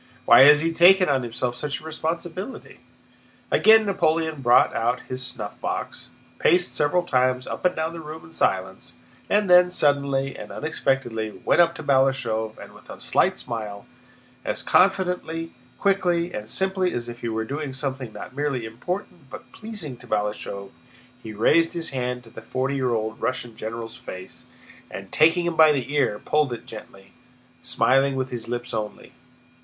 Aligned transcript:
Why 0.25 0.41
has 0.45 0.61
he 0.61 0.73
taken 0.73 1.09
on 1.09 1.21
himself 1.21 1.55
such 1.55 1.79
a 1.79 1.83
responsibility?" 1.83 2.79
Again 3.51 3.85
Napoleon 3.85 4.41
brought 4.41 4.73
out 4.75 5.01
his 5.01 5.21
snuffbox, 5.21 6.09
paced 6.39 6.73
several 6.73 7.03
times 7.03 7.45
up 7.45 7.65
and 7.65 7.75
down 7.75 7.93
the 7.93 7.99
room 7.99 8.25
in 8.25 8.33
silence, 8.33 8.95
and 9.29 9.47
then, 9.47 9.69
suddenly 9.69 10.35
and 10.35 10.51
unexpectedly, 10.51 11.39
went 11.45 11.61
up 11.61 11.75
to 11.75 11.83
Balashëv 11.83 12.57
and 12.57 12.73
with 12.73 12.89
a 12.89 12.99
slight 12.99 13.37
smile, 13.37 13.85
as 14.43 14.63
confidently, 14.63 15.51
quickly, 15.77 16.33
and 16.33 16.49
simply 16.49 16.93
as 16.93 17.07
if 17.07 17.19
he 17.19 17.29
were 17.29 17.45
doing 17.45 17.71
something 17.71 18.11
not 18.11 18.35
merely 18.35 18.65
important 18.65 19.29
but 19.29 19.51
pleasing 19.51 19.97
to 19.97 20.07
Balashëv, 20.07 20.71
he 21.21 21.31
raised 21.31 21.73
his 21.73 21.91
hand 21.91 22.23
to 22.23 22.31
the 22.31 22.41
forty 22.41 22.73
year 22.75 22.89
old 22.89 23.21
Russian 23.21 23.55
general's 23.55 23.97
face 23.97 24.45
and, 24.89 25.11
taking 25.11 25.45
him 25.45 25.55
by 25.55 25.71
the 25.71 25.93
ear, 25.93 26.17
pulled 26.17 26.51
it 26.53 26.65
gently, 26.65 27.11
smiling 27.61 28.15
with 28.15 28.31
his 28.31 28.47
lips 28.47 28.73
only. 28.73 29.11